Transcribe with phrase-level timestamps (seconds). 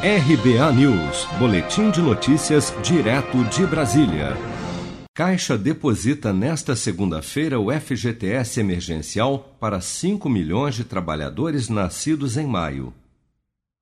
[0.00, 4.36] RBA News, Boletim de Notícias, direto de Brasília.
[5.12, 12.94] Caixa deposita nesta segunda-feira o FGTS emergencial para 5 milhões de trabalhadores nascidos em maio.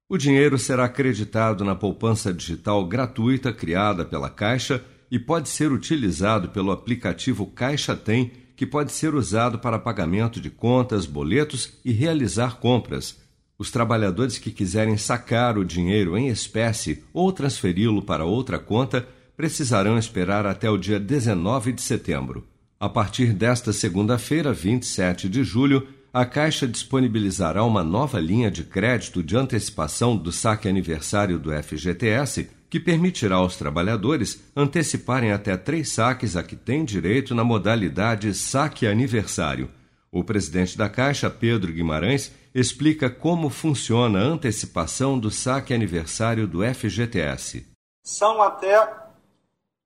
[0.08, 6.48] O dinheiro será acreditado na poupança digital gratuita criada pela Caixa e pode ser utilizado
[6.48, 12.56] pelo aplicativo Caixa Tem, que pode ser usado para pagamento de contas, boletos e realizar
[12.56, 13.25] compras
[13.58, 19.06] os trabalhadores que quiserem sacar o dinheiro em espécie ou transferi-lo para outra conta
[19.36, 22.46] precisarão esperar até o dia 19 de setembro.
[22.78, 29.22] A partir desta segunda-feira, 27 de julho, a Caixa disponibilizará uma nova linha de crédito
[29.22, 36.36] de antecipação do saque aniversário do FGTS, que permitirá aos trabalhadores anteciparem até três saques
[36.36, 39.68] a que têm direito na modalidade saque aniversário.
[40.10, 46.60] O presidente da Caixa, Pedro Guimarães, explica como funciona a antecipação do saque aniversário do
[46.62, 47.70] FGTS.
[48.02, 48.74] São até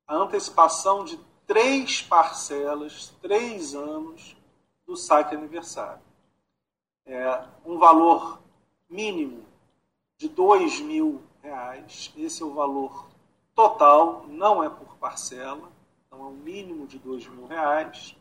[0.06, 4.36] a antecipação de três parcelas, três anos
[4.86, 6.00] do saque aniversário.
[7.04, 8.40] É um valor
[8.88, 9.42] mínimo
[10.16, 12.12] de dois mil reais.
[12.16, 13.08] Esse é o valor
[13.52, 15.68] total, não é por parcela,
[16.06, 18.14] então é um mínimo de dois mil reais.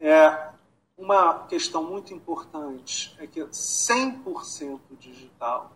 [0.00, 0.50] É,
[0.96, 5.72] uma questão muito importante é que é 100% digital.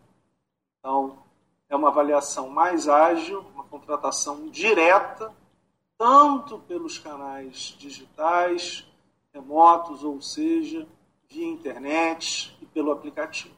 [0.79, 1.19] Então,
[1.69, 5.31] é uma avaliação mais ágil, uma contratação direta,
[5.99, 8.89] tanto pelos canais digitais,
[9.33, 10.89] remotos, ou seja,
[11.29, 13.55] via internet e pelo aplicativo.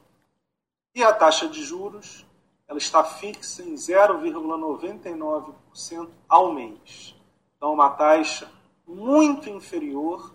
[0.93, 2.25] E a taxa de juros,
[2.67, 7.15] ela está fixa em 0,99% ao mês.
[7.55, 8.51] Então, uma taxa
[8.85, 10.31] muito inferior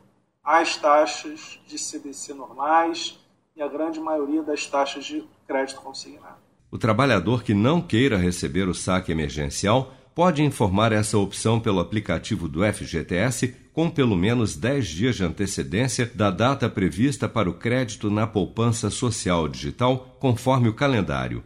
[0.49, 3.19] as taxas de CDC normais
[3.55, 6.39] e a grande maioria das taxas de crédito consignado.
[6.71, 12.49] O trabalhador que não queira receber o saque emergencial pode informar essa opção pelo aplicativo
[12.49, 18.11] do FGTS com pelo menos 10 dias de antecedência da data prevista para o crédito
[18.11, 21.45] na poupança social digital, conforme o calendário.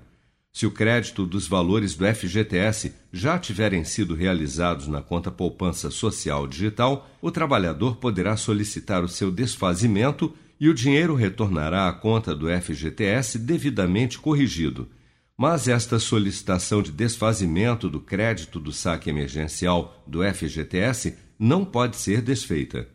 [0.53, 6.47] Se o crédito dos valores do FGTS já tiverem sido realizados na conta poupança social
[6.47, 12.47] digital, o trabalhador poderá solicitar o seu desfazimento e o dinheiro retornará à conta do
[12.49, 14.89] FGTS devidamente corrigido.
[15.37, 22.21] Mas esta solicitação de desfazimento do crédito do saque emergencial do FGTS não pode ser
[22.21, 22.87] desfeita.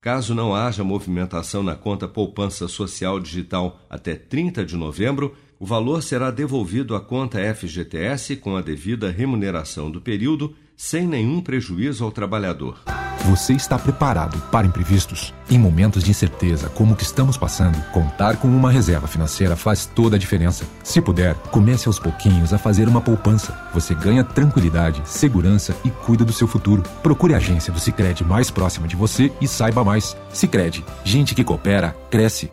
[0.00, 5.34] Caso não haja movimentação na conta poupança social digital até 30 de novembro,
[5.64, 11.40] o valor será devolvido à conta FGTS com a devida remuneração do período, sem nenhum
[11.40, 12.82] prejuízo ao trabalhador.
[13.30, 15.32] Você está preparado para imprevistos?
[15.50, 19.86] Em momentos de incerteza como o que estamos passando, contar com uma reserva financeira faz
[19.86, 20.66] toda a diferença.
[20.82, 23.58] Se puder, comece aos pouquinhos a fazer uma poupança.
[23.72, 26.82] Você ganha tranquilidade, segurança e cuida do seu futuro.
[27.02, 30.14] Procure a agência do Sicredi mais próxima de você e saiba mais.
[30.30, 32.52] Sicredi, gente que coopera cresce